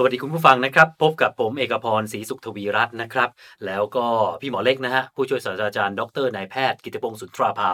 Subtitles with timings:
[0.00, 3.30] สวัสดีคุณผู้ฟังนะครับ พบกับผมเอกพรศรีสุขทวีรัตน์นะครับ
[3.66, 4.06] แล้วก็
[4.40, 7.72] พี่หมอเล็กนะฮะผู้ช่วยศาสตราจารย์ดรนายแพทย์กิติพงศ์สุนทราภา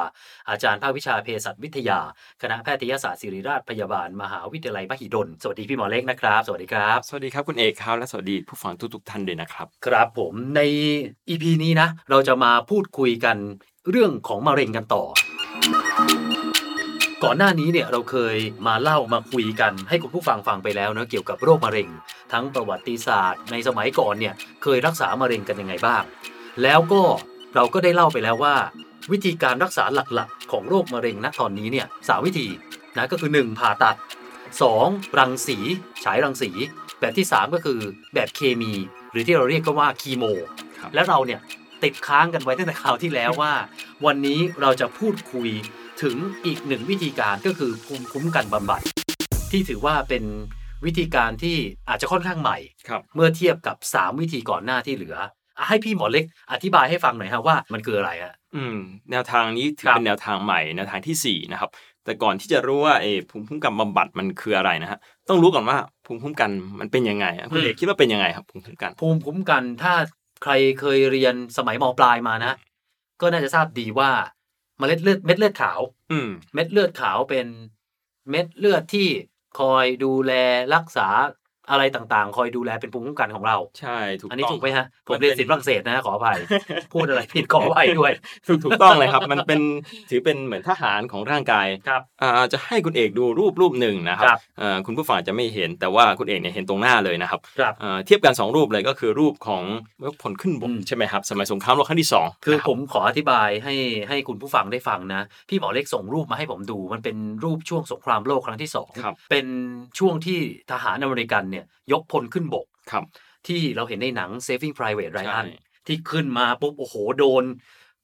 [0.50, 2.00] อาจารย์ภาควิชาเภสัชวิทยา
[2.42, 10.60] คณะแพทยศาสตร์ศิริราชพยาบาล มหาวิทยาลัยมหิดล สวัสดีพี่หมอเล็กนะครับ สวัสดีครับ สวัสดีครับคุณเอกครับและสวัสดีผู้ฟังทุกๆท่านด้วยนะครับ ครับผมใน
[11.28, 13.36] EP นี้นะ เราจะมาพูดคุยกัน
[13.90, 15.02] เรื่องของมะเร็งกันต่อ
[17.26, 18.36] ก่อนหน้านี้เนี่ยเราเคย
[18.66, 21.88] มาเล่ามาคุยกันให้คุณผู้ฟังฟังไปแล้วนะเกี่ยวกับโรคมะเร็ง
[22.32, 26.02] ทั้งประวัติศาสตร์ ในสมัยก่อนเนี่ยเคยรักษามะเร็งกันยังไงบ้าง
[26.62, 27.02] แล้วก็
[27.54, 28.54] เราก็ได้เล่าไปแล้วว่า
[29.12, 32.48] วิธีการรักษาหลักๆ ของโรคมะเร็งณตอนนี้เนี่ยสามวิธี
[32.96, 33.96] นะก็คือ 1 ผ่าตัด
[34.56, 35.18] 2.
[35.18, 35.58] รังสี
[36.04, 36.50] ฉายรังสี
[37.00, 37.78] แบบที่ 3 ก็คือ
[38.14, 38.72] แบบเคมี
[39.10, 40.24] หรือที่เราเรียกก็ว่าคีโม
[40.80, 41.40] ครับและเราเนี่ย
[41.82, 43.52] ติดค้างกันไว้ตั้งแต่คราวที่แล้วว่า
[44.06, 45.48] วันนี้เราจะพูดคุย
[46.02, 48.80] ถึงอีกหนึ่งวิธีการก็คือภูมิคุ้มกันบำบัด
[49.50, 50.24] ที่ถือว่าเป็น
[50.86, 51.56] วิธีการที่
[51.88, 52.58] อาจจะค่อนข้างใหม่
[52.88, 55.16] ครับเมื่อเทียบกับ 3 วิธีก่อนหน้าที่เหลือ
[55.58, 58.76] อะให้พี่หมอเล็กอธิบายให้ฟังหน่อยฮะว่ามันคืออะไรฮะอืม
[59.10, 61.70] แนวทางนี้ถือครับเป็นแนวทางใหม่แนวทางที่สี่นะครับ
[62.04, 66.50] แต่ก่อนที่จะรู้ว่าเออภูมิคุ้มกันบำบัดมันคืออะไรนะฮะต้องรู้ก่อนว่าภูมิคุ้มกัน
[66.80, 69.94] มันเป็นยังไงอะคุณเอกคิดว่าเป็นยังไงครับภูมิคุ้มกัน ภูมิคุ้มกันถ้า
[70.42, 72.52] ใครเคยเรียนสมัยมปลายมานะ
[73.20, 74.10] ก็น่าจะทราบดีว่า
[74.78, 75.80] เมล็ดเลือดเม็ดเลือดขาว
[76.12, 77.46] อืมเม็ดเลือดขาวเป็น
[78.30, 79.08] เม็ดเลือดที่
[79.54, 80.30] คอยดูแล
[80.74, 81.08] รักษา
[81.70, 86.38] อะไรต่างๆ คอยดูแลเป็นภูมิคุ้มกันของเรา ใช่ถูกอันนี้ต้องถูกไหมฮะ ผมมันเรียนป็ศิลป์ฝรั่งเศสนะฮะขออภัย
[86.92, 88.12] พูดอะไรผิดขออภัยด้วย
[88.46, 89.60] ถูกถูกต้องเลยครับ มันเป็น
[90.10, 99.62] ถือเป็นเหมือนทหารของร่างกายครับอ่าจะให้คุณเอกดูรูปรูปหนึ่งนะครัครับอ่าคุณผู้ฟังอาจจะไม่เห็นแต่ว่าคุณเอกเนี่ยเห็นตรงหน้าเลยนะครับครับอ่าเทียบกันสองรูปเลยก็คือรูปของ
[100.22, 103.74] ผลขึ้นบกอืมใช่ไหมครับ สมัยสงครามโลกครั้งที่สองคือนะรับผมขออธิบายให้
[104.08, 109.46] ให้คุณผู้ฟังได้ฟังนะ พี่หมอเล็กส่งรูปมาให้ผมดู มันเป็นรูปช่วงสงครามโลกครั้งที่สองครับเป็น
[109.98, 110.38] ช่วงที่
[110.70, 113.04] ทหารอเมริกันเนี่ยยกพลขึ้นบกครับ
[113.46, 115.46] ที่เราเห็นในหนัง Saving Private ใช่ Ryan
[115.86, 117.44] ที่ขึ้นมาปุ๊บโอ้โหโดน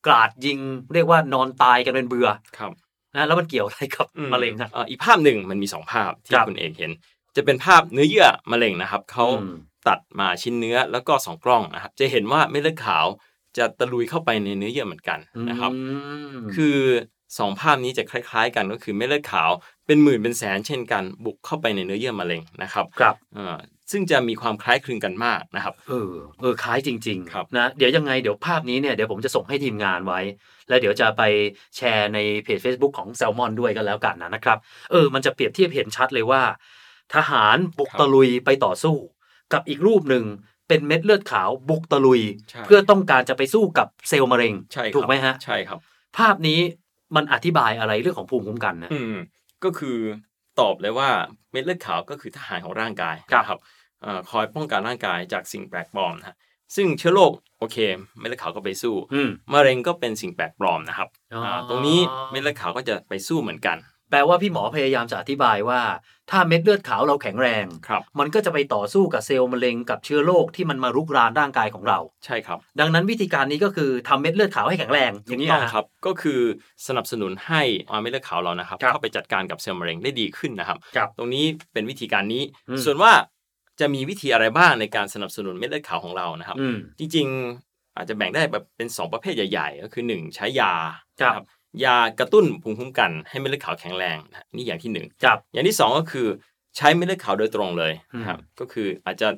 [0.07, 0.59] กราดยิง
[0.95, 2.29] เรียกว่านอนตายกันเป็นเบื่อ
[2.59, 2.73] ครับ
[3.15, 6.93] นะแล้วมันเกี่ยวอะไรกับมะเร็งครับอ่าอีกภาพหนึ่งมันมีสองภาพที่ครับคุณเอกเห็น
[7.37, 9.55] จะเป็นภาพเนื้อเยื่อมะเร็งนะครับเขาอืม
[9.89, 13.07] ตัดมาชิ้นเนื้อแล้วก็สองกล้องนะครับจะเห็นว่าเม็ดเลือดขาว
[13.57, 15.19] จะตะลุยเข้าไปในเนื้อเยื่อเหมือนกัน
[15.51, 15.81] นะครับอื
[16.35, 16.79] มคือ
[17.39, 19.51] สองภาพนี้จะคล้าย ๆ กันก็คือเม็ดเลือดขาว
[19.87, 23.57] เป็นหมื่นเป็นแสนเช่นกันบุกเข้าไปในเนื้อเยื่อมะเร็งนะครับครับเอ่อ
[23.91, 30.21] ซึ่งจะมีความคล้ายคลึงกันมากนะครับ เออ เออ คล้ายจริงครับๆนะ เดี๋ยวยังไงเดี๋ยวภาพนี้เนี่ยเดี๋ยวผมจะส่งให้ทีมงานไว้
[30.69, 31.23] แล้วเดี๋ยวจะไป
[31.77, 34.59] แชร์ในเพจ Facebook ของ s ซ l m o n ด้วยกันแล้วกันนะนะครับ
[34.91, 36.43] เออ มันจะเปรียบเทียบเห็นชัดเลยว่า
[37.15, 38.97] ทหารบุกตะลุยไปต่อสู้
[39.53, 40.25] กับอีกรูปหนึ่ง
[40.69, 42.21] เป็นเม็ดเลือดขาวบุกตะลุย
[42.51, 45.79] ใช่เพื่อต้องการจะไปสู้กับเซลล์มะเร็งใช่ครับถูกไหมฮะ ใช่ครับ
[46.17, 46.61] ภาพนี้
[47.17, 49.17] มันอธิบายอะไรเรื่องของภูมิคุ้มกันนะอืม
[49.65, 49.99] ก็คือ
[50.61, 51.09] ตอบเลยว่า
[51.53, 53.61] เม็ดเลือดขาวก็คือทหารของร่างกายครับนะครับ
[54.03, 56.37] เอ่อคอยป้องกันร่างกายจากสิ่งแปลกปลอมนะฮะ
[56.77, 57.77] ซึ่งเชื้อโรคโอเค
[58.19, 61.99] เม็ดเลือดขาวก็ไปสู้อืมมะเร็งก็เป็นสิ่งแปลกปลอมนะครับอ๋ออ่าตรงนี้
[62.31, 63.77] เม็ดเลือดขาวก็จะไปสู้เหมือนกัน
[64.11, 65.81] แปลว่าพี่หมอพยายามจะอธิบายว่า
[66.31, 76.41] ถ้าเม็ดเลือดขาวเราแข็งแรง ครับมันก็จะไปต่อสู้กับเซลล์มะเร็งกับเชื้อโรคที่มันมารุกรานร่างกายของเรา ใช่ครับดังนั้นวิธีการนี้ก็คือทำเม็ดเลือดขาวให้แข็งแรงอย่างนี้ถูกต้องฮะครับ ก็คือ
[76.87, 83.13] สนับสนุนให้อ่าเม็ดเลือดขาวเรานะครับ ครับเข้าไปจัดการกับเซลล์มะเร็งได้ดีขึ้นนะครับ ครับตรงนี้เป็นวิธีการนี้ อืม ส่วนว่า
[83.81, 90.73] จะมีวิธีอะไรบ้างในการสนับสนุนเม็ดเลือดขาวของเรานะครับ อืม จริงๆอาจจะแบ่งได้แบบเป็น 2 ประเภทใหญ่ ๆ ก็คือ 1 ใช้ยา
[91.21, 91.47] ครับ นะ
[91.85, 96.27] ยากระตุ้นภูมิคุ้มกันให้เม็ดเลือดขาวแข็งแรงนะนี่อย่างที่หนึ่งครับอย่างที่สองก็คือ
[96.77, 99.29] ใช้เม็ดเลือดขาวโดยตรงเลยนะครับอืมก็คืออาจจะ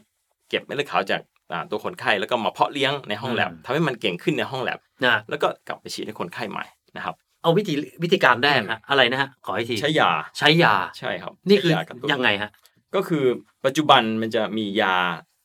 [0.48, 1.20] เก็บเม็ดเลือดขาวจาก
[1.52, 6.64] อ่าตัวคนไข้แล้วก็มาเพาะเลี้ยงในห้องแลบอืมทำให้มันเก่งขึ้นในห้องแลบนะแล้วก็กลับไปฉีดให้คนไข้ใหม่
[6.96, 12.50] นะครับ เอาวิธีวิธีการแรกอืมฮะอะไรนะฮะขออีกทีใช้ยาใช้ยาใช่ครับนี่คือใช้ยากระตุ้ยังไงฮะ
[12.94, 13.24] ก็คือ
[13.64, 14.96] ปัจจุบันมันจะมียา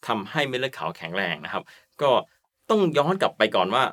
[0.08, 1.64] ทำให้เม็ดเลือดขาวแข็งแรงนะครับ
[2.02, 2.10] ก็
[2.70, 3.84] ต้องย้อนกลับไปก่อนว่า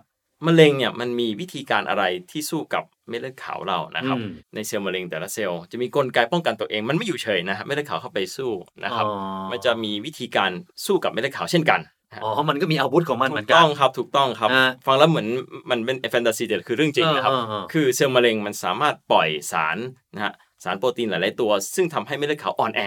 [0.47, 8.51] มะเร็งเนี่ยมันมีวิธีการอะไรที่สู้กับเม็ดเลือดขาวเรานะครับอืมในเซลล์มะเร็งแต่ละเซลล์จะมีกลไกป้องกันตัวเองมันไม่อยู่เฉยนะครับเม็ดเลือดขาวเข้าไปสู้
[8.85, 9.15] นะครับอ๋อ
[9.51, 10.51] มันจะมีวิธีการ
[10.85, 11.81] สู้กับเม็ดเลือดขาวเช่นกัน
[12.23, 15.27] อ๋อ มันก็มีอาวุธของมันเหมืถูอกนกัต้นองครับ ถูกต้องครับอ่าฟังแล้วเหมือน
[15.71, 19.79] มันเป็นแฟนตาซีแต่คือเรื่องจริงนะครับเออเออเออคือเซลล์มะเร็งมันสามารถปล่อยสาร
[20.15, 20.33] นะฮะ
[20.65, 22.81] สารโปรตีนหลาย ๆ ตัว ซึ่งทำให้เม็ดเลือดขาวอ่อนแอ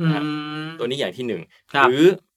[0.00, 0.22] อืนะฮะ
[0.64, 2.33] มตัวนี้อย่างที่หนึ่งครับหรืออ่า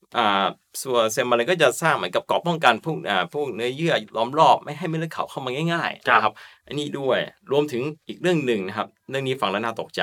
[0.84, 6.34] ส่วนเซลล์มะเร็งก็จะสร้างเหมือนกับเกราะป้องกันพวกอ่าพวกเนื้อเยื่อล้อมรอบไม่ให้เม็ดเลือดขาวเข้ามาง่ายๆนะครับ
[6.68, 7.20] อันนี้ด้วย
[7.52, 10.02] รวมถึงอีกเรื่องหนึ่งนะครับ เรื่องนี้ฟังแล้วน่าตกใจ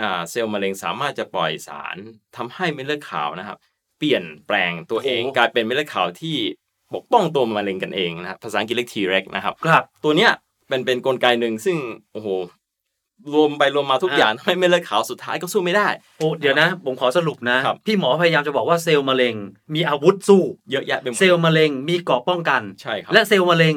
[0.00, 1.96] อ่าเซลล์มะเร็งสามารถจะปล่อยสาร
[2.36, 3.58] ทำให้เม็ดเลือดขาวนะครับ
[3.98, 6.36] เปลี่ยนแปลงตัวเองกลายเป็นเม็ดเลือดขาวที่
[6.94, 10.30] ปกป้องตัวมะเร็งกันเองนะครับภาษาอังกฤษเรียก T-REX นะครับครับตัวเนี้ย
[10.68, 11.76] เป็นเป็นกลไกหนึ่งซึ่ง
[12.12, 12.28] โอ้โห
[13.34, 15.88] รวมไปรวมมาทุกอ่าอย่างทำให้เม็ดเลือดขาวสุดท้ายก็สู้ไม่ได้
[16.18, 19.34] โอ้เดี๋ยวนะ ผมขอสรุปนะครับพี่หมอพยายามจะบอกว่าเซลล์มะเร็ง
[19.74, 23.76] มีอาวุธสู้ เยอะแยะไปหมดเซลล์มะเร็งมีเกราะป้องกันใช่ครับและเซลล์มะเร็ง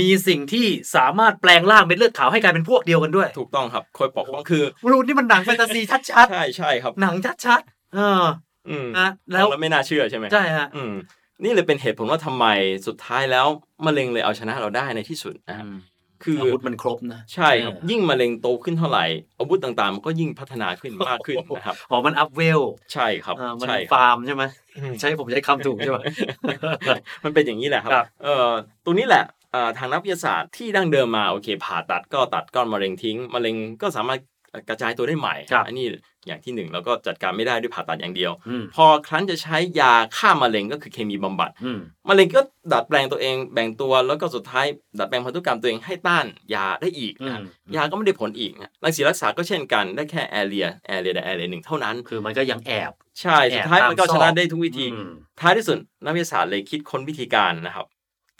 [0.00, 0.66] มีสิ่งที่
[0.96, 6.00] สามารถแปลงร่างเป็นเลือดขาวให้กลายเป็นพวกเดียวกันด้วย ถูกต้องครับคอยปกป้องคือรู้นี่มันหนังแฟนตาซีชัด
[6.30, 7.14] ใช่ใช่ครับๆหนัง
[7.46, 8.22] ชัดๆเออ
[8.68, 10.94] อืมนะแล้แล้ววไม่น่าเชื่อใช่ไหมใช่ฮะอืม
[11.42, 12.46] นี่เลยเป็นเหตุผลว่าทำไม
[12.86, 13.46] สุดท้ายแล้ว
[13.86, 15.66] มะเร็งเลยเอาชนะเราได้ในที่สุดนะครับ
[16.24, 19.04] คืออาวุธมันครบนะใช่ครับเออยิ่งมะเร็งโตขึ้นเท่าไหร่
[19.38, 22.60] อาวุธต่างๆมันก็ยิ่งพัฒนาขึ้นมากขึ้นนะครับอ๋อมันอัพเวล
[22.92, 24.42] ใช่ครับอ่ามันใช่ครับฟาร์มใช่ไหม
[24.76, 25.98] อืมใช่ผมใช้คำถูกใช่ไหม
[27.24, 28.50] มันเป็นอย่างนี้แหละครับครับเอ่อ
[28.84, 34.20] ตรงนี้แหละเอ่อทางนักวิทยาศาสตร์ที่ดั้งเดิมมาโอเค ผ่าตัดก็ตัดก้อนมะเร็งทิ้งมะเร็งก็สามารถ
[34.68, 35.86] กระจายตัวได้ใหม่ครับอันนี้
[36.26, 41.78] อย่างที่หนึ่งแล้วก็จัดการไม่ได้ด้วยผ่าตัดอย่างเดียวอืมพอครั้นจะใช้ยาฆ่ามะเร็งก็คือเคมีบำบัดอืม
[42.08, 42.40] มะเร็งก็
[42.72, 44.66] ดัดแปลงตัวเองแบ่งตัวแล้วก็สุดท้าย
[44.98, 55.10] ดัดแปลงพันธุกรรมตัวเองให้ต้านยาได้อีกอืนะมยาก็ไม่ได้ผลอีกนะรังสีรักษาก็เช่นกันได้แค่แอเรียแอเรียใดแอเรียหนึ่งเท่านั้น คือมันก็ยังแอบใช่สุดท้ายแอบตามมันก็ชนะซอกได้ทุกวิธีอืม
[55.40, 57.86] ท้ายที่สุดนักวิทยาศาสตร์เลยคิดค้นวิธีการนะครับ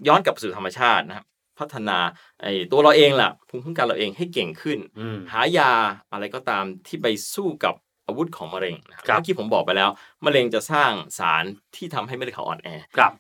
[0.07, 1.27] ย้อนกลับสู่ธรรมชาตินะครับ
[1.59, 1.99] พัฒนา
[2.43, 5.73] ไอ้ตัวเราเองล่ะภูมิคุ้มกันเราเองให้เก่งขึ้นอืมหายา
[6.13, 7.75] อะไรก็ตามที่ไปสู้กับ
[8.07, 9.91] อาวุธของมะเร็งนะครับครับเมื่อกี้ผมบอกไปแล้ว
[10.25, 11.45] มะเร็งจะสร้างสาร
[11.77, 13.13] ที่ทำให้เม็ดเลือดขาวอ่อนแอครับ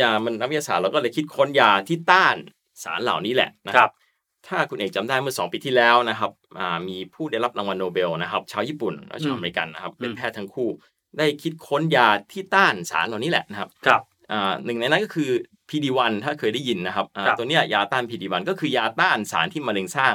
[0.00, 2.36] ยามันนักวิทยาศาสตร์เราก็เลยคิดค้นยาที่ต้าน
[2.84, 3.92] สารเหล่านี้แหละนะคครัรับบ
[4.48, 10.68] ถ้าคุณเอกจำได้เมื่อ 2 ปีที่แล้วนะครับอ่ามีผู้ได้รับรางวัลโนเบลนะครับ ชาวญี่ปุ่นและชาวอเมริกันนะครับเป็นแพทย์ทั้งคู่
[11.18, 14.11] ได้คิดค้นยาที่ต้านสารเหล่านี้แหละนะครับครับอ่า
[14.64, 15.30] หนึ่งในนั้นก็คือ
[15.70, 20.14] PD1 ถ้าเคยได้ยินนะครับอ่าครับตัวเนี้ยยาต้าน PD1 ก็คือยาต้านสารที่มะเร็งสร้าง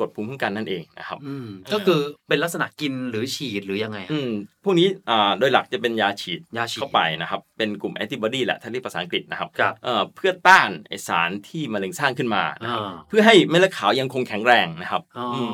[0.00, 4.30] กดภูมิคุ้มกันนั่นเองนะครับอืมก็คือเป็นลักษณะกินหรือฉีดหรือยังไงฮะอืม
[4.64, 15.52] พวกนี้อ่าโดยหลักจะเป็นยาฉีดยาฉีดเข้าไปนะครับ เป็นกลุ่มแอนติบอดีแหละถ้าเรียกภาษาอังกฤษนะครับครับเอ่อเพื่อต้านไอสารที่มะเร็งสร้างขึ้นมานะครับอ่าเพื่อให้เม็ดเลือดขาวยังคงแข็งแรงนะครับอ๋ออม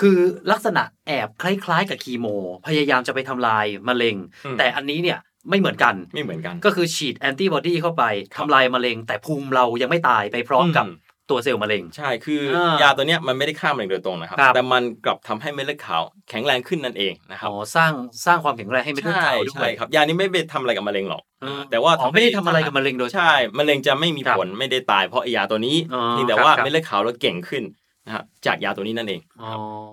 [0.00, 0.18] คือ
[0.52, 2.26] ลักษณะแอบคล้ายๆกับคีโม
[2.66, 5.18] พยายามจะไปทำลายมะเร็งอืมแต่อันนี้เนี่ย
[5.50, 8.04] ไม่เหมือนกัน ไม่เหมือนกัน ก็คือฉีดแอนติบอดีเข้าไป
[8.34, 17.92] ครับทำลายมะเร็ง แต่ภูมิเรายังไม่ตายไปพร้อมกับอืมตัวเซลล์มะเร็ง ใช่ คืออายาตัวเนี้ยมันไม่ได้ฆ่ามะเร็งโดยตรงนะครับครับแต่มันกลับทำให้เม็ดเลือดขาวแข็งแรงขึ้นนั่นเองนะครับ อ๋อ สร้าง
[18.26, 27.62] สร้างความแข็งแรงให้เม็ดเลือดใช่ขาวด้วใช่ยครับ ยานี้ไม่ไปทำอะไรกับมะเร็งหรอกอืมแต่ว่าอ๋อไม่ได้ทำอะไรกับมะเร็งโดย ใช่ มะเร็งจะไม่มีครับผลไม่ได้ตายเพราะไอ้ยาตัวนี้อ๋อเพียงแต่ครับว่าครับเม็ดเลือดขาวเราเก่งขึ้น
[28.06, 29.50] นะครับจากยาตัวนี้นั่นเองอ๋อ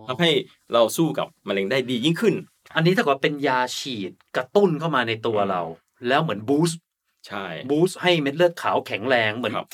[0.07, 0.29] ทำให้
[0.73, 2.35] เราสู้กับมะเร็งได้ดียิ่งขึ้น
[2.75, 5.61] อันนี้ถ้าเกิดว่าเป็นยาฉีดกระตุ้นเข้ามาในตัวเรา
[6.07, 6.79] แล้วเหมือน boost
[7.27, 9.67] ใช่ boost ให้เม็ดเลือดขาวแข็งแรงเหมือนครับ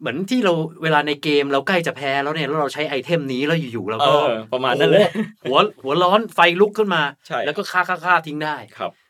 [0.00, 5.08] เหมือนที่เราเวลาในเกมเราใกล้จะแพ้แล้วเนี่ยแล้วเราใช้ item นี้แล้วอยู่ๆเราเอก็อประมาณนั้นเลย
[5.40, 9.01] โอ้โหหัวหัวร้อนไฟลุกขึ้นมาใช่แล้วก็ฆ่าฆ่าฆ่าทิ้งได้ครับอ๋อใช่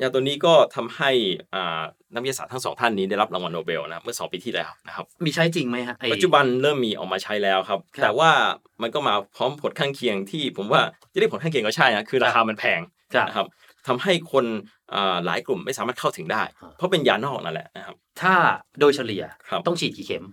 [0.00, 1.10] ยาตัวนี้ก็ทำให้
[1.54, 1.82] อ่า
[2.14, 8.30] นักวิทยาศาสตร์ทั้งสองท่านนี้ได้รับรางวัลโนเบลนะครับเมื่อสองปีที่แล้วนะครับมีใช้จริงไหมฮะไอ้ปัจจุบันเริ่มมีออกมาใช้แล้วครับครับ แต่ว่า
[8.82, 12.80] มันก็มาพร้อมผลข้างเคียงที่ผมว่าจะเรียกผลข้างเคียงก็ใช่นะคือราคามันแพง
[13.14, 13.46] ครับนะครับ
[13.86, 14.44] ทำให้คน
[14.94, 18.34] อ่าหลายกลุ่มไม่สามารถเข้าถึงได้อ่าเพราะเป็นยานอกนั่นแหละนะครับถ้า
[18.80, 20.24] โดยเฉลี่ยครับต้องฉีดกี่เข็ม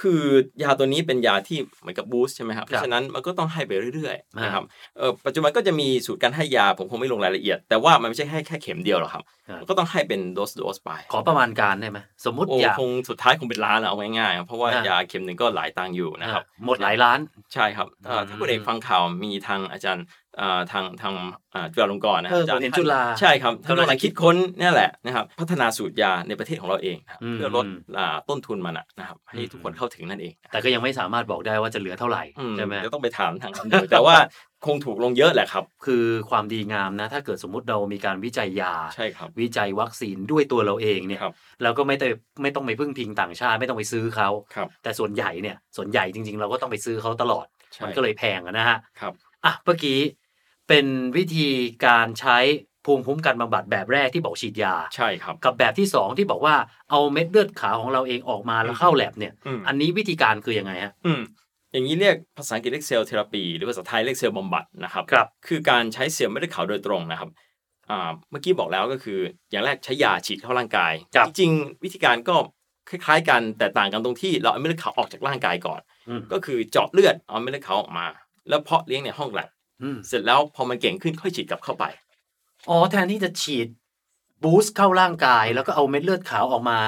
[0.00, 0.22] คือ
[0.62, 4.64] ยาตัวนี้เป็นยาที่เหมือนกับบูสต์ใช่ไหมครับ เพครับราะฉะนั้นมันก็ต้องให้ไปเรื่อยอ่าๆนะครับ
[4.98, 9.22] เออปัจจุบันก็จะมีสูตรการให้ยาผมคงไม่ลงรายละเอียด แต่ว่ามันไม่ใช่ให้แค่เข็มเดียวหรอกครับ
[9.60, 17.18] มันก็ต้องให้เป็นโดสโดสไป ขอประมาณการได้ไหมสมมุติโอ้อยากคงสุดท้ายคงเป็นล้านอะเอาง่ายๆครับเพราะว่าอ่ายยาเข็มหนึ่งก็หลายตังค์อยู่นะครับอ่าหมดหลายล้าน
[17.54, 20.21] ใช่ครับเอ่ออมถ้าคุณเอกฟังข่าวมีทางอาจารย์อ่า
[20.72, 21.14] ทางทาง
[21.54, 27.66] อ่าจุฬาลงกรณ์นะเอออาจารย์ผมเห็นท่จุฬาใช่ครับท่านกำลังกำลังคิดค้นเนี่ยแหละนะครับ พัฒนาสูตรยาในประเทศของเราเองนะครับอืมเพื่อลด
[27.98, 34.16] อ่าต้นทุนมันอะนะครับให้อืมทุกคนเข้าถึงนั่นเอง แต่ก็ยังไม่สามารถบอกได้ว่าจะเหลือเท่าไหร่อืมใช่ไหมเดี๋ยวต้องไปถามทางนั้นดูแต่ว่า
[34.66, 42.08] คงถูกลงเยอะแหละครับ คือความดีงามนะ ถ้าเกิดสมมุติเรามีการวิจัยยาใช่ครับวิจัยวัคซีนด้วยตัวเราเองเนี่ยครับเราก็ไม่ได้
[42.42, 49.12] ไม่ต้องไปพึ่งพิงต่างชาติไม่ต้องไปซื้อเขาครับแต่ส่วนใหญ่เนี่ยส่วนใหญ่จริง ๆ เราก็ต้องไปซื้อเขาตลอดใช่มันก็เลยแพงอะนะฮะครับ
[49.44, 49.98] อะเมื่อกี้
[50.72, 50.86] เป็น
[51.16, 51.48] วิธี
[51.86, 52.38] การใช้
[52.86, 56.54] ภูมิคุ้มกันบำบัดแบบแรกที่บอกฉีดยาใช่ครับ กับแบบที่สองที่บอกว่า
[56.90, 61.20] เอาเม็ดเลือดขาวของเราเองออกมาแล้วเข้าแลบเนี่ยอืมอันนี้วิธีการคือยังไงฮะอืม
[61.72, 67.30] อย่างนี้เรียกภาษาอังกฤษเรียกเซลล์เทอราปีหรือภาษาไทยเรียกเซลล์บำบัดนะครับครับ คือการใช้เซลล์ไม่ได้ขาวโดยตรงนะครับ
[67.90, 69.18] อ่าเมื่อกี้บอกแล้วก็คือ
[69.50, 72.36] อย่างแรกใช้ยาฉีดเข้าร่างกายครับจริงๆวิธีการก็
[72.90, 78.06] คล้ายๆ กันแต่ต่างกันตรงที่เราเอาเม็ดเลือดขาวออกจากร่างกายก่อนอืมก็คือเจาะเลือดเอาเม็ดเลือดขาวออกมา
[78.48, 79.61] แล้วเพาะเลี้ยงในห้องแลบอืม
[80.08, 81.84] เสร็จแล้วพอมันเก่งขึ้นค่อยฉีดกลับเข้าไป
[82.68, 83.68] อ๋อแทนที่จะฉีด
[84.42, 86.80] บูสต์เข้าร่างกาย แล้วก็เอาเม็ดเลือดขาวออกมา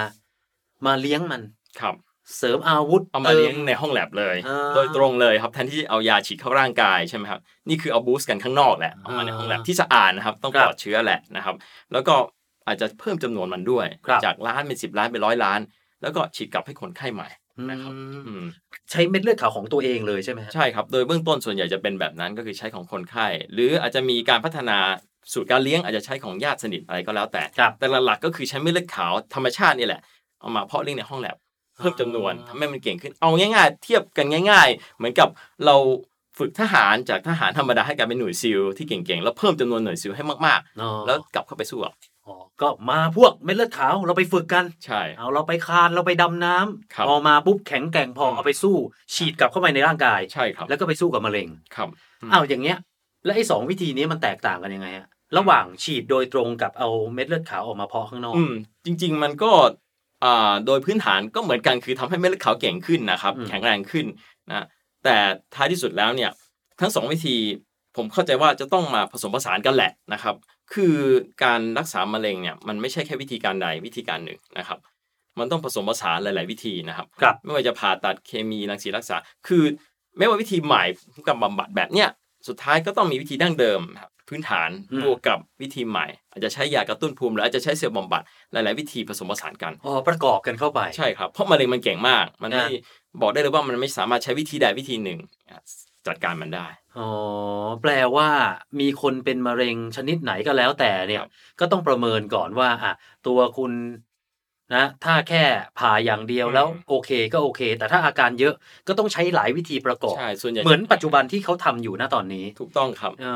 [0.87, 1.43] มาเลี้ยงมัน
[1.81, 1.95] ครับ
[2.37, 11.57] เสริมอาวุธเอามาเลี้ยงในห้องแลบเลยอ่าโดยตรงเลยครับแทนที่เอายาฉีดเข้าร่างกายใช่ไหมครับนี่คือเอาบูสต์กันข้างนอกแหละเอามาในห้องแลบที่สะอาดนะครับ ต้องครัปบลอดเชื้อแหละนะครับ
[11.93, 12.15] แล้วก็
[12.67, 15.61] อาจจะเพิ่มจำนวนมันด้วยครับจากล้านเป็นสิบล้านเป็นร้อยล้าน
[16.03, 17.29] แล้วก็ฉีดกลับให้คนไข้ใหม่
[17.69, 18.45] นะครับอืมอืม
[18.91, 24.79] ใช้เม็ดเลือดขาวของตัวเองเลยใช่ไหมฮะใช่ครับ โดยเบื้องต้นส่วนใหญ่จะเป็นแบบนั้นก็คือใช้ของคนไข้ หรืออาจจะมีการพัฒนา
[25.33, 30.01] สูตรการเลี้ยงอาจจะใช้ของญาติสนิทอะไรก็แล้วแต่ครับแต่หลักๆก็คือใช้เม็ดเลือดขาวธรรมชาตินี่แหละ
[30.41, 31.37] เอามาเพาะเลี้ยงในห้องแลบ
[31.79, 35.29] เพิ่มจำนวนทำให้มันเก่งขึ้น เอาง่าย ๆ เทียบกันง่าย ๆ เหมือนกับ
[35.67, 35.77] เรา
[36.39, 41.79] ฝึกทหารจากทหารธรรมดาให้กลายเป็นหน่วยซิลที่เก่งๆ แล้วเพิ่มจำนวนหน่วยซิลให้มากอ๋อๆแล้วกลับเข้าไปสู้
[42.29, 48.77] กับอ๋อก็มาพวกเม็ดเลือดขาวเราไปฝึกกันใช่เอาเราไปคานเราไปดำน้ำครับพอมาปุ๊บแข็งแกร่งพออืมเอาไปสู้
[49.15, 51.89] ฉีดกลับเข้าไปในร่างกายใช่ครับ แล้วก็ไปสู้กับมะเร็งครับ
[52.29, 52.79] มอ้าวอย่างเงี้ย
[53.25, 58.53] แล้วไอ้สองวิธีนี้มันแตกต่างกันยังไงฮะระหว่างฉีดโดยตรงกับเอาเม็ดเลือดขาวออกมาเพาะข้างนอกอืม
[58.85, 59.51] จริง ๆ มันก็
[60.25, 64.07] อ่าโดยพื้นฐานก็เหมือนกันคือทำให้เม็ดเลือดขาวเก่งขึ้นนะครับอืมแข็งแรงขึ้น
[64.49, 64.67] นะ
[65.05, 65.17] แต่
[65.55, 66.31] ท้ายที่สุดแล้วเนี่ย
[66.81, 67.37] ทั้งสองวิธี
[67.97, 70.35] ผมเข้าใจว่าจะต้องมาผสมผสานกันแหละนะครับ
[70.75, 70.97] คือ
[71.45, 74.79] การรักษามะเร็งเนี่ยมันไม่ใช่แค่วิธีการใดวิธีการหนึ่งนะครับ
[75.39, 79.65] มันต้องผสมผสานหลาย ๆ วิธีนะครับครับไม่ว่าจะผ่าตัดเคมีรังสีรักษา คือ
[80.19, 80.85] ไม่ว่าวิธีใหม่
[81.29, 82.09] กับบำบัดแบบเนี้ย
[82.49, 88.23] สุดท้ายก็ต้องมีวิธีดั้งเดิมครับพื้นฐานอืมบวกกับวิธีใหม่ อาจจะใช้ยากระตุ้นภูมิหรืออาจจะใช้เซลล์บำบัด
[88.53, 92.69] หลาย ๆ วิธีผสมผสานกันอ๋อประกอบกันเข้าไปใช่ครับเพราะมะเร็งมันเก่งมาก มันไม่อ่า
[93.21, 95.19] บอกได้เลยว่ามันไม่สามารถใช้วิธีใดวิธีหนึ่ง
[96.07, 96.67] จัดการมันได้
[96.99, 97.11] อ๋อ
[97.83, 98.29] แปลว่า
[98.81, 102.93] มีคนเป็นมะเร็งชนิดไหนก็แล้วแต่เนี่ยครับ ก็ต้องประเมินก่อนว่า อะ
[103.27, 103.73] ตัวคุณ
[104.75, 105.45] นะ ถ้าแค่
[105.79, 108.55] ผ่าอย่างเดียวแล้วโอเคก็โอเค แต่ถ้าอาการเยอะ
[108.89, 113.33] ก็ต้องใช้หลายวิธีประกอบ ใช่ ส่วนใหญ่เหมือนปัจจุบันที่เขาทำอยู่ณตอนนี้ถูกต้องครับอ่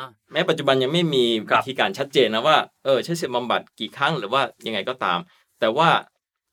[0.00, 0.02] า
[0.32, 5.18] แม้ปัจจุบันยังไม่มีครัวิบธีการชัดเจนนะว่า เออ ใช้เซลล์บำบัดกี่ครั้งหรือว่ายังไงก็ตาม
[5.60, 5.88] แต่ว่า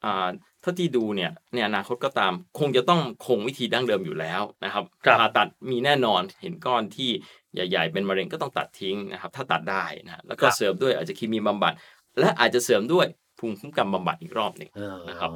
[0.06, 0.28] อ่า
[0.68, 7.10] เท่าที่ดูเนี่ยในอนาคตก็ตาม คงจะต้องคงวิธีดั้งเดิมอยู่แล้วนะครับครับผ่าตัดมีแน่นอนเห็นก้อนที่
[7.54, 11.74] ใหญ่ ๆ เป็นมะเร็งก็ต้องตัดทิ้งนะครับ ถ้าตัดได้นะแล้วก็เสริมด้วยอาจจะเคมีบำบัด
[12.20, 13.08] และอาจจะเสริมด้วย
[13.40, 15.30] ภูมิคุ้มกันบำบัดอีกรอบหนึ่งเออนะครับ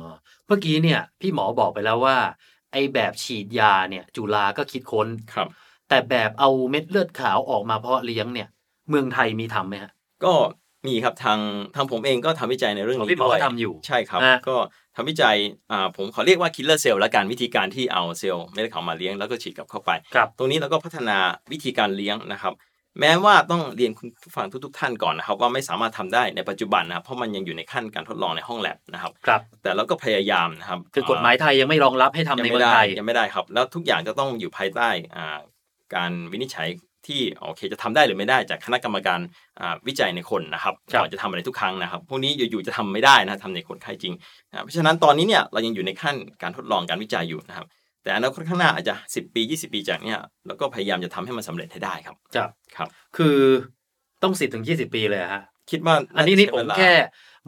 [0.47, 2.17] เมื่อกี้เนี่ยพี่หมอบอกไปแล้วว่า
[2.71, 5.47] ไอ้แบบฉีดยาเนี่ยจุฬาก็คิดค้นครับ
[5.89, 8.47] แต่แบบเอาเม็ดเลือดขาวออกมาเพาะเลี้ยงเนี่ย
[8.89, 9.91] เมืองไทยมีทำไหมฮะ
[10.25, 10.33] ก็
[10.87, 11.39] มีครับทาง
[11.75, 14.55] ทางผมเองก็ทำวิจัยในเรื่องอ๋อนี้พี่หมอด้วยก็ทำอยู่ใช่ครับฮะก็
[14.95, 15.37] ทำวิจัย
[15.71, 21.17] อ่าผมขอเรียกว่า killer cell และการวิธีการที่เอาเซลล์เม็ดเลือดขาวมาเลี้ยงแล้วก็ฉีดกลับเข้าไปครับตรงนี้เราก็พัฒนา
[21.51, 22.53] วิธีการเลี้ยงนะครับ
[22.99, 35.39] แม้ว่าต้องเรียนคุณผู้ฟังทุก ๆ ท่านก่อนนะครับ ว่าไม่สามารถทำได้ในปัจจุบันนะครับเพราะมันยังอยู่ในขั้นการทดลองในห้องแลบนะครับครับ แต่เราก็พยายามนะครับ คือกฎหมายไทยยังไม่รองรับให้ทำยังในไม่เมืองได้ไทยยังไม่ได้ครับ แล้วทุกอย่างจะต้องอยู่ภายใต้อ่า
[35.95, 36.67] การวินิจฉัย
[37.07, 39.19] ที่โอเคจะทำได้หรือไม่ได้จากคณะกรรมการ
[39.59, 44.13] อ่าวิจัยในคนนะครับครับก่อนจะทำอะไรทุกครั้งนะครับ พวกนี้อยู่ๆจะทำไม่ได้นะทำในคนไข้จริง
[44.49, 47.67] นะเพราะฉะนั้นตอนนี้เนี่ยเรายังอยู่ในขั้นการทดลองการวิจัยอยู่นะครับ
[48.03, 53.37] แต่อนาคตข้างหน้าอาจจะ 10 ปี 20 ปีจากเนี้ยแล้วก็พยายามจะทำให้มันสำเร็จให้ได้ครับครับครับ คือ
[54.23, 56.91] ต้องสิบถึงยี่สิบปีเลยเหรอฮะคิดว่าอันนี้นี่ผมาจะใช้เวลาแค่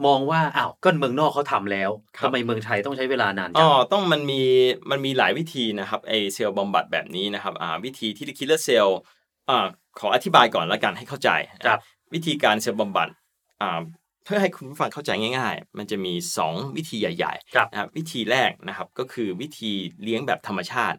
[0.06, 4.42] มองว่าอ้าวก็เมืองนอกเขาทำแล้วครับทำไมเมืองไทยต้องใช้เวลานานจัอ๋งอต้องมันมี
[4.90, 8.98] มันมีหลายวิธีนะครับไอเซลล์บำบัดแบบนี้นะครับอ่าวิธีที่ killer cell
[9.50, 9.66] อ่า
[9.98, 11.30] ขออธิบายก่อนแล้วกันให้เข้าใจ
[11.66, 11.80] ครับ
[12.14, 13.08] วิธีการเซลล์บำบัด
[13.62, 13.80] อ่า
[14.24, 19.72] เพื่อให้คุณผู้ฟังเข้าใจง่ายๆ มันจะมี 2 วิธีใหญ่ครับๆนะครับวิธีแรกนะครับก็คือวิธี
[20.02, 20.98] เลี้ยงแบบธรรมชาติ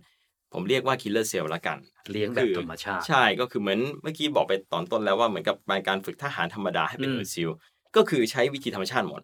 [0.53, 1.77] ผมเรียกว่า killer cell ละกัน
[2.11, 5.55] เลี้ยงแบบธรรมชาติ ใช่ก็คือเหมือนเมื่อกี้บอกไปตอนต้นแล้วว่าเหมือนกับ
[5.87, 7.49] การฝึกทหารธรรมดาให้เป็นอืมหน่วย SEAL
[7.95, 9.21] ก็คือใช้วิธีธรรมชาติหมด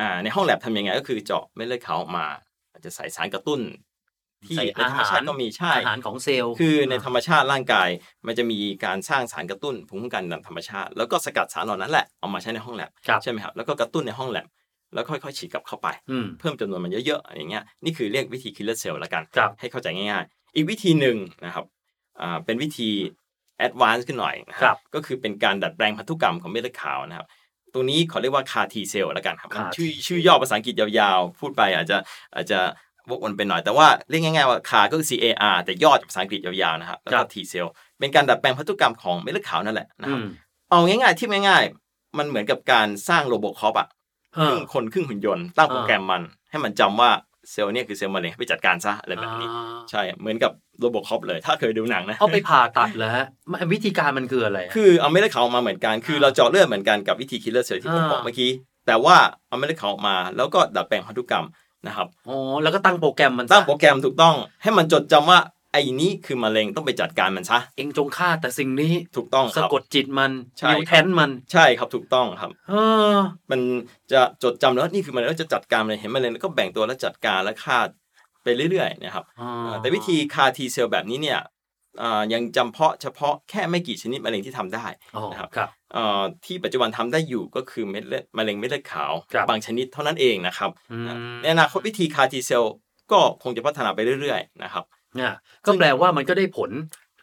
[0.00, 2.26] อ่าในห้องแลบทำยังไงก็คือเจาะเม็ดเลือดขาวออกมา
[2.72, 3.60] อาจจะใส่สารกระตุ้น
[4.48, 7.88] ที่ใส่ในธรรมชาติก็มีใช่อาหารของเซลล์คือในธรรมชาติร่างกาย
[8.26, 14.46] มันจะมีการสร้างสารกระตุ้นภูมิคุ้มกันตามธรรมชาติ แล้วก็สกัดสารเหล่านั้นแหละเอามาใช้ในห้องแลบครับใช่ไหมครับแล้วก็กระตุ้นในห้องแลบ
[14.94, 21.64] แล้วค่อยๆฉีดกลับเข้าไปอืมเพิ่มจำนวนมันเยอะๆอย่างเงี้ยนี่คือเรียกวิธี killer cell ละกันครับให้เข้าใจง่ายๆ อีกวิธีหนึ่งนะครับ
[22.20, 22.90] อ่าเป็นวิธี
[23.66, 27.26] advance ขึ้นหน่อยนะคครัรับก็คือเป็นการดัดแปลงพันธุกรรมของเม็ดเลือดขาวนะครับ
[27.74, 31.98] ตรงนี้เขาเรียกว่า CAR T cell ละกันครับมัน CAR T ชื่อชื่อย่อภาษาอังกฤษยาวๆ พูดไปอาจจะ
[32.34, 32.60] อาจจะ
[33.10, 37.68] วกวนไปหน่อยแต่ว่าเรียกง่ายๆว่า CAR ก็คือ C A R แต่ย่อจากภาษาอังกฤษยาวๆนะครับแล้วครัก็บ T cell
[37.98, 40.26] เป็นการดัดแปลงพันธุกรรมของเม็ดเลือดขาวนั่นแหละนะอืครับม
[40.70, 43.88] เอาง่ายๆที่ง่ายๆ มันเหมือนกับการสร้าง RoboCop อะ
[44.34, 47.10] เอครึ่องคนครึ่งหุ่นยนต์ตั้งอ่าโปรแกรมมัน ให้มันจำว่า
[47.50, 58.50] เซลล์เนี่ยคือเซลล์มะเร็งให้ไปจัดการซะอะไรแบบนี้อ่าใช่เหมือนกับ RoboCop เลย ถ้าเคยดูหนังนะเอาไปผ่าตัดแล้วฮะมันวิธีการมันคืออะไรอะคือเอาเม็ดเลือดขาวออกมาเหมือนกันคือเราเจาะเลือดเหมือนกันกับวิธี killer cell ที่ผมอ่าบอกเมื่อกี้
[58.86, 59.16] แต่ว่า
[59.48, 61.46] เอาเม็ดเลือดขาวออกมาแล้วก็ดัดแปลงพันธุกรรม
[61.86, 65.40] นะครับอ๋อแล้วก็ตั้งโปรแกรมมันซะตั้งโปรแกรมถูกต้อง ให้มันจดจำว่า
[65.72, 72.74] ไอ้นี้คือมะเร็งต้องไปจัดการมันซะเองจงฆ่าแต่สิ่งนี้ถูกต้องคสะรับกดจิตมันใช่นิวแทนมันใช่ครับถูกต้องครับเอ
[73.14, 73.18] อ
[73.50, 73.60] มัน
[74.12, 77.78] จะจดจำแล้วนี่คือมะเร็งแล้วจะจัดการมันเห็นมะเร็งแล้วก็แบ่งตัวแล้วจัดการแล้วฆ่า
[78.42, 81.38] ไปเรื่อยๆนะครับอ๋ออ่าแต่วิธี CAR T cell แบบนี้เนี่ย
[82.02, 84.86] อ่ายังจำเพาะเฉพาะแค่ไม่กี่ชนิดมะเร็งที่ทำได้
[85.16, 85.81] อ๋อนะครับครับอ่า
[86.44, 91.06] ที่ปัจจุบันทำได้อยู่ก็คือเม็ดเลือดมะเร็งเม็ดเลือดขาวครับบางชนิดเท่านั้นเองนะครับอืม
[91.42, 92.64] ในอนาคตวิธีคาทีเซล
[93.12, 94.84] ก็คงจะพัฒนาไปเรื่อยๆนะครับ
[95.16, 95.32] เนี่ย
[95.66, 96.70] ก็แปลว่ามันก็ได้ผล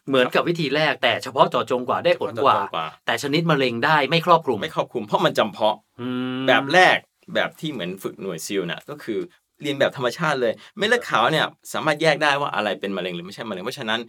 [0.08, 6.08] เหมือนกับวิธีแรกแต่เฉพาะเจาะจงกว่าได้ผลกว่ากว่าแต่ชนิดมะเร็งได้ไม่ครอบคลุมไม่ครอบคลุมเพราะมันจำเพาะอื
[6.42, 6.98] มแบบแรก
[7.36, 9.20] แบบที่เหมือนฝึกหน่วยซิลน่ะก็คือ
[9.62, 14.00] เรียนแบบธรรมชาติเลยเม็ดเลือดขาวเนี่ยสามารถแยกได้ว่าอะไรเป็นมะเร็งหรือไม่ใช่มะเร็งเพราะฉะนั้น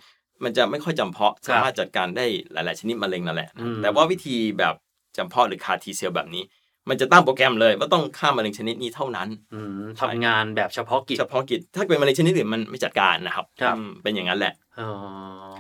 [0.44, 4.74] มันจะไม่ค่อยจำเพาะสามารถจัดการได้หลาย ๆ ชนิดมะเร็งนั่นแหละอืมแต่ว่าวิธีแบบ
[5.16, 6.44] จำเพาะหรือ CAR T cell แบบนี้
[6.88, 14.88] มันจะตั้งโปรแกรมเลยว่าต้องฆ่ามะเร็งชนิดนี้เท่านั้นอืมทำงานแบบเฉพาะกิจเฉพาะกิจ ถ้าเป็นมะเร็งชนิดอื่นมันไม่จัดการนะครับครับอืมเป็นอย่างนั้นแหละอ๋อ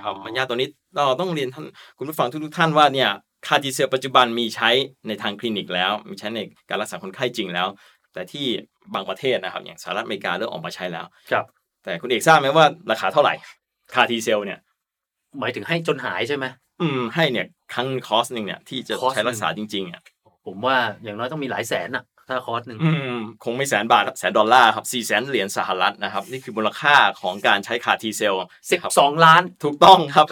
[0.02, 1.64] ครับมันยากตัวนี้เราต้องเรียนท่าน
[1.98, 3.10] คุณผู้ฟังทุก ๆ ท่านว่าเนี่ย
[3.46, 4.70] CAR T cell ปัจจุบันมีใช้
[5.08, 7.68] ในทางคลินิกแล้ว มีใช้ในการรักษาคนไข้จริงแล้ว
[8.12, 8.46] แต่ที่
[8.94, 11.44] บางประเทศนะครับ อย่างสหรัฐอเมริกาเริ่มออกมาใช้แล้วครับ
[11.84, 13.34] แต่คุณเอกทราบไหมว่าราคาเท่าไหร่
[13.94, 14.58] CAR T cell เนี่ย
[15.38, 16.46] หมายถึงให้จนหายใช่ไหม
[16.80, 20.02] อืมให้เนี่ยครั้งคอร์สหนึ่งเนี่ยที่จะคอร์สใช้รักษาหนึ่จงริงๆอะ
[20.46, 28.34] ผมว่าอย่างน้อยต้องมีหลายแสนอะถ้าคอร์สหนึ่งอืมคงไม่แสนบาทแสนดอลลาร์ครับสี่แสนเหรียญสหรัฐนะครับ นี่คือมูลค่าของการใช้ CAR T cell
[28.70, 30.26] สิบสองล้านถูกต้องครับ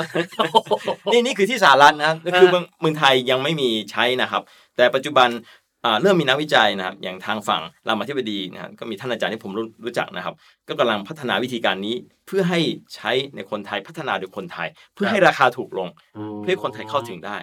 [1.13, 4.43] นี่นี่คือที่สหรัฐนะก็คือเมืองเมืองไทยยังไม่มีใช้นะครับ
[4.77, 5.68] แต่ปัจจุบันอ่า
[6.03, 10.35] เริ่มมีนักวิจัยนะครับ อย่างทางฝั่งรามาธิบดีนะครับก็มีท่านอาจารย์ที่ผมรู้รู้จักนะครับ
[10.69, 11.95] ก็กำลังพัฒนาวิธีการนี้
[12.27, 12.61] เพื่อให้
[12.95, 15.89] ใช้ในคนไทยพัฒนาโดยคนไทย เพื่อให้ราคาถูกลง
[16.39, 17.37] เพื่อให้คนไทยเข้าถึงได้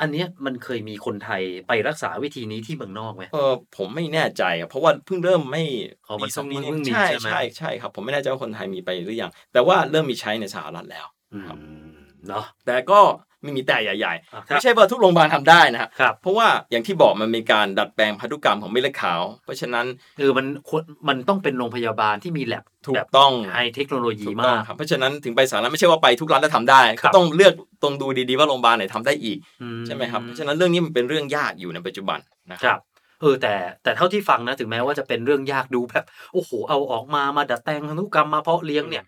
[0.00, 5.64] อันเนี้ยมันเคยมีคนไทยไปรักษาวิธีนี้ที่เมืองนอกไหมเออผมไม่แน่ใจอะเพราะว่าเพิ่งเริ่มไม่
[6.08, 11.06] อ๋อมันสักนิดเพิ่งมีใช่ใช่ไหมใช่ใช่ครับผมไม่แน่ใจว่าคนไทยมีไปหรือยังแต่ว่าเริ่มมีใช้ในสหรัฐแล้ว
[11.48, 11.94] ครับอืม
[12.28, 13.00] เนาะแต่ก็
[13.42, 19.86] ไม่มีแต่ใหญ่อะๆครับไม่ใช่ว่าทุกโรงพยาบาลทำได้นะครับครับเพราะว่าอย่างที่บอกมันมีการดัดแปลงพันธุกรรมของเม็ดเลือดขาว เพราะฉะนั้น
[20.18, 27.52] คือมันควรมันต้องเป็นโรงพยาบาลที่มีแลบถูแบกบต้องไฮเทคโนโลยีถูกต้องมากครับเพราะฉะนั้นถึงไปสหรัฐไม่ใช่ว่าไปทุกร้านแล้วทำได้ครัก็บต้องเลือก
[27.82, 32.18] ตรงดูดีๆว่าโรงพยาบาลไหนทำได้อีกอืใช่ไหมครับเพราะฉะนั้นเรื่องนี้มันเป็นเรื่องยากอยู่ในปัจจุบัน
[32.52, 32.80] นะคครับรับ
[33.20, 39.04] เออแต่แต่เท่าที่ฟังนะถึงแม้ว่าจะเป็นเรื่องยากดูแบบโอ้โหเอาออกมามาดัดแปลงพันธุกรรมมาเพาะเลี้ยงเนี่ย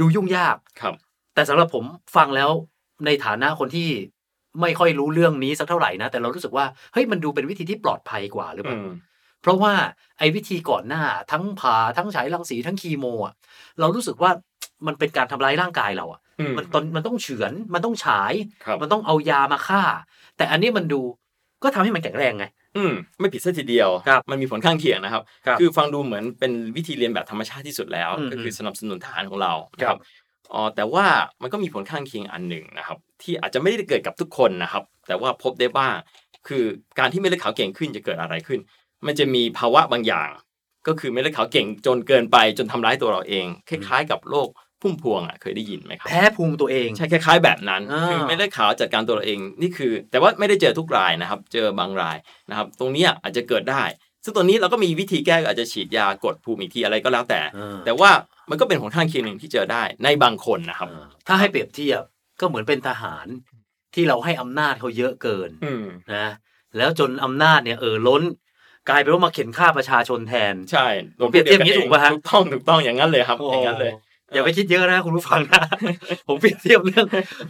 [0.00, 0.94] ดูยุ่งยากครับ
[1.34, 1.84] แต่สำหรับผม
[2.16, 2.50] ฟังแล้ว
[3.06, 3.88] ในฐานะคนที่
[4.60, 8.88] ไม่ค่อยรู้เรื่องนี้สักเท่าไหร่นะ แต่เรารู้สึกว่าเฮ้ยมันดูเป็นวิธีที่ปลอดภัยกว่าหรือเปอืล่าม
[9.42, 9.72] เพราะว่า
[10.18, 13.34] ไอ้วิธีก่อนหน้าทั้งผ่าทั้งฉายรังสีทั้งคีโมอะ
[13.80, 14.30] เรารู้สึกว่า
[14.86, 18.32] มันเป็นการทำร้ายร่างกายเราอะอืมมันตอนมันต้องเฉือนมันต้องฉาย
[18.64, 19.82] ครับมันต้องเอายามาฆ่า
[20.36, 21.00] แต่อันนี้มันดู
[21.62, 22.44] ก็ทำให้มันแข็งแรงไง
[22.76, 30.00] อืมไม่ผิดซะทีเดียวครับมันมีผลข้างเคียงนะครับครับ คือฟังดูเหมือนเป็นวิธีเรียนแบบธรรมชาติที่สุดแล้วอืมก็คือสนับสนุนทหารของเรานะคครัรับบ
[30.52, 31.06] อ๋อแต่ว่า
[31.42, 35.94] มันก็มีผลข้างเคียงอันหนึ่งนะครับ ที่อาจจะไม่ได้เกิดกับทุกคนนะครับ แต่ว่าพบได้บ้าง
[36.48, 36.64] คือ
[36.98, 38.60] การที่เม็ดเลือดขาวเก่งขึ้นจะเกิดอะไรขึ้น
[39.06, 40.28] มันจะมีภาวะบางอย่าง
[40.86, 44.48] ก็คือเม็ดเลือดขาวเก่งจนเกินไปจนทำร้ายตัวเราเอง คล้ายๆ กับโรค
[44.80, 52.16] พุ่มพวงอะเคยได้ยินไหมครับแพ้ภูมิตัวเองใช่คล้ายๆ แบบนั้นอ่าคือเม็ดเลือดขาวจัดการตัวเราเองนี่คือ แต่ว่าไม่ได้เจอทุกรายนะครับ เจอบางราย
[52.50, 53.82] นะครับ ตรงเนี้ยอาจจะเกิดได้
[54.24, 58.10] ซึ่งตัวนี้เราก็มีวิธีแก้อาจจะฉีดยากดภูมิอีกทีอะไรก็แล้วแต่อ่าแต่ว่า
[58.50, 60.88] มันก็เป็นผลข้างเคียงหนึ่งที่เจอได้ในบางคนนะครับ
[61.26, 62.02] ถ้าให้เปรียบเทียบ
[62.40, 63.26] ก็เหมือนเป็นทหาร
[63.94, 66.28] ที่เราให้อำนาจเขาเยอะเกินอืมนะ
[66.76, 68.22] แล้วจนอำนาจเนี่ยเออล้น
[68.88, 70.86] กลายเป็นว่ามาเข็นฆ่าประชาชนแทน ใช่
[71.20, 73.92] ผมเปรียบเทียบอย่างนี้ถูกป่ะฮะถูกต้องถูกต้องอย่างนั้นเลยครับ อย่างนั้นเลย
[74.34, 75.62] อย่าไปคิดเยอะนะคุณผู้ฟังนะ
[76.28, 77.06] ผมเปรียบเทียบเรื่อง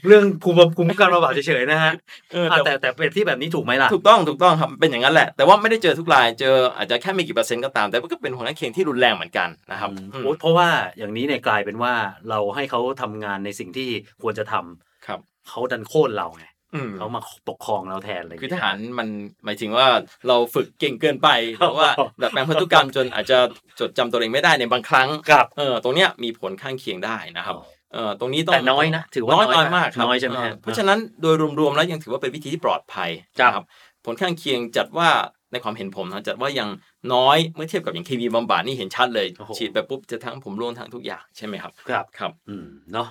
[0.06, 1.92] เรื่องภูมิคุ้มกันระบาดเฉยๆนะฮะ
[2.32, 11.94] เอออะแต่แต่แต่เปรียบเทียบแบบนี้ถูกไหมล่ะ ถูกต้องถูกต้องครับเป็นอย่างนั้นแหละ แต่ว่าไม่ได้เจอทุกรายเจออาจจะแค่ไม่กี่เปอร์เซ็นต์ก็ตาม แต่ก็เป็นผลข้างเคียงที่รุนแรงเหมือนกันนะครับอืมอืมโอ๊ยเพราะว่าอย่างนี้เนี่ยกลายเป็นว่า
[12.30, 13.88] เราให้เขาทำงานในสิ่งที่
[14.22, 16.57] ควรจะทำครับเขาดันโค่นเราไงอืม
[16.98, 19.08] เขามาปกครองเราแทนเลยคือทหารมัน
[19.44, 19.86] หมายถึงว่า
[20.28, 21.90] เราฝึกเก่งเกินไปหรือว่า
[22.22, 23.38] ดัดแปลงพันธุกรรมจนอาจจะ
[23.80, 27.56] จดจำตัวเองไม่ได้ในบางครั้งครับเออตรงเนี้ยมีผลข้างเคียงได้นะครับ
[27.92, 33.66] เออตรงนี้ต้องแต่น้อยนะถือว่าน้อยน้น้ออยยมากครับน้อยใช่ไหมฮะเเพราะฉะนั้นโดยรวมๆแล้วยังถือว่าเป็นวิธีที่ปลอดภัยครับนะ
[34.04, 35.08] ผลข้างเคียงจัดว่า
[35.52, 36.68] ในความเห็นผมนะจัดว่ายัง
[37.14, 43.08] น้อยเมื่อเทียบกับอย่างเคมีบำบัดนี่เห็นชัดเลยโอ้โหฉีดไปปุ๊บจะทั้งผมร่วงทั้งทุกอย่างใช่ไหมครับ ครับครับอืมเนาะ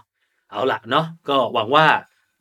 [0.52, 1.86] เอาละเนาะก็หวังว่า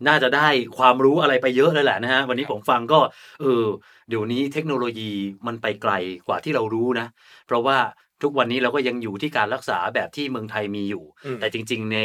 [0.08, 2.98] น่าจะได้ความรู้อะไรไปเยอะเลยแหละนะฮะวันนี้ผมฟังก็
[3.40, 3.64] เออ
[4.08, 5.12] เดี๋ยวนี้เทคโนโลยี
[5.46, 5.92] มันไปไกล
[6.26, 7.06] กว่าที่เรารู้นะ
[7.46, 7.78] เพราะว่า
[8.22, 11.98] ทุกวันนี้เราก็ยังอยู่ที่การรักษาแบบที่เมืองไทยมีอยู่อืมแต่จริง ๆ ใน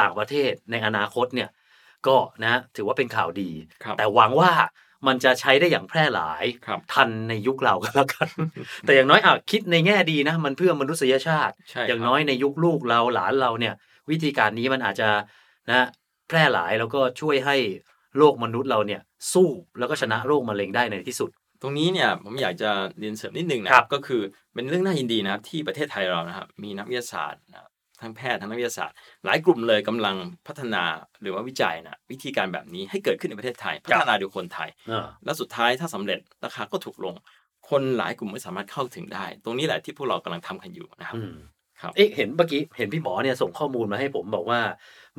[0.00, 1.50] ต่างประเทศในอนาคตเนี่ย
[2.06, 3.50] ก็นะถือว่าเป็นข่าวดี
[3.84, 4.52] ครับแต่หวังว่า
[5.06, 8.28] มันจะใช้ได้อย่างแพร่หลายครับทันในยุคเราก็แล้วกัน
[8.82, 13.74] แต่อย่างน้อยอะคิดในแง่ดีนะ มันเพื่อมนุษยชาติใช่อย่างครับน้อยในยุคลูกเราหลานเราเนี่ย
[14.10, 15.08] วิธีการนี้มันอาจจะ
[15.70, 15.86] นะ
[16.28, 17.56] แพร่หลายแล้วก็ช่วยให้
[18.18, 19.00] โลกมนุษย์เราเนี่ย
[19.32, 21.30] สู้แล้วก็ชนะโรคมะเร็งได้ในที่สุด
[21.62, 24.22] ตรงนี้เนี่ยผมอยากจะเรียนเสริมนิดนึงนะครับก็คือ
[24.54, 30.82] เป็นเรื่องน่ายินดีนะครับที่ประเทศไทยเรานะครับมีนักวิทยาศาสตร์นะครับทั้งแพทย์ทั้งนักวิทยาศาสตร์ หลายกลุ่มเลยกำลังพัฒนา
[31.22, 34.68] หรือว่าวิจัยนะวิธีการแบบนี้ให้เกิดขึ้นในประเทศไทย พัฒนาโดยคนไทย
[35.24, 37.14] แล้วสุดท้ายถ้าสำเร็จราคาก็ถูกลง
[37.70, 41.36] คนหลายกลุ่มไม่สามารถเข้าถึงได้ ตรงนี้แหละที่พวกเรากำลังทำกันอยู่นะครับอืม
[41.80, 44.60] ครับเอ๊ะเห็นเมื่อกี้เห็นพี่หมอเนี่ยส่งข้อมูลมาให้ผมบอกว่า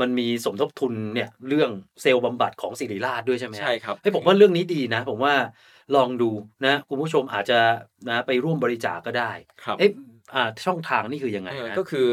[0.01, 1.69] มันมีสมทบทุนเนี่ยเรื่อง
[2.01, 5.33] เซลล์บำบัดของศิริราชด้วยใช่ไหมฮะใช่ครับเฮ้ยผมว่าเรื่องนี้ดีนะ ผมว่า
[5.95, 6.29] ลองดู
[6.65, 7.59] นะคุณผู้ชมอาจจะ
[8.09, 9.31] นะไปร่วมบริจาคก็ได้
[9.63, 9.91] ครับเอ๊ะ
[10.35, 12.07] อ่าช่องทางนี่คือยังไงเออฮะก็คือ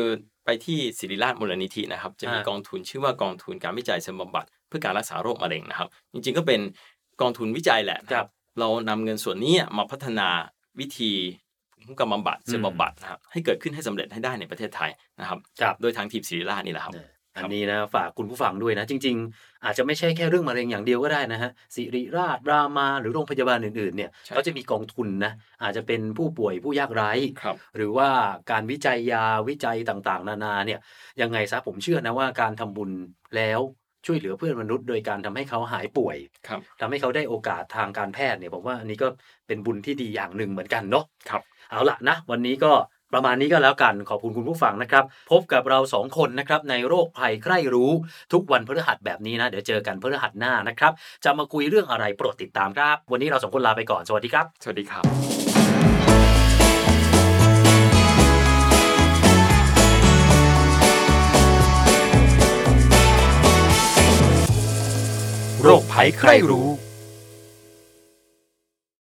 [0.45, 6.61] ไปที่ศิริราชมูลนิธินะครับ จะมีอ่ากองทุนชื่อว่ากองทุนการวิจัยเสริมบำบัดเพื่อการรักษาโรคมะเร็งนะครับ จริงๆก็เป็น
[7.21, 8.29] กองทุนวิจัยแหละนะครับ
[8.61, 10.29] เรานำเงินส่วนนี้มาพัฒนา
[10.81, 11.13] วิธี
[11.85, 14.91] ภูมิกรรมบำบัดเสริมบำบัดนะครับให้เกิดขึ้นให้สำเร็จให้ได้ในประเทศไทย
[15.21, 28.09] นะครับครับ โดยทางทีมศิริราชนี่แหละครับเนี่ย อันนี้นะฝากคุณผู้ฟังด้วยนะ จริง ๆ อาจจะไม่ใช่แค่เรื่องมะเร็งอย่างเดียวก็ได้นะฮะสิริราชรามาหรือโรงพยาบาลอื่นๆเนี่ยใช่เขาจะมีกองทุนนะอาจจะเป็นผู้ป่วยผู้ยากไร้ครับหรือว่า
[28.51, 30.81] การวิจัยยาวิจัยต่างๆ นานาเนี่ย
[31.21, 32.91] ยังไงซะผมเชื่อนะว่าการทำบุญ
[33.37, 33.61] แล้ว
[34.07, 36.17] ช่วยเหลือเพื่อนมนุษย์โดยการทำให้เขาหายป่วย
[36.49, 39.09] ครับทำให้เขาได้โอกาสทางการแพทย์เนี่ยผมว่าอันนี้ก็
[39.47, 42.73] เป็นบุญที่ดีอย่างหนึ่งเหมือนกันเนาะครับ เอาละนะ วันนี้ก็
[43.15, 47.91] ประมาณนี้ก็แล้วกันขอบคุณคุณผู้ฟังนะครับ พบกับเราสองคนนะครับในโรคภัยใคร่รู้
[48.33, 50.93] ทุกวันพฤหัสแบบนี้นะ เดี๋ยวเจอกันพฤหัสหน้านะครับ
[51.25, 55.05] จะมาคุยเรื่องอะไรโปรดติดตามครับ วันนี้เราสองคนลาไปก่อนสวัสดีครับ สวัสดีครับ
[65.63, 66.69] โรคภัยใครรู้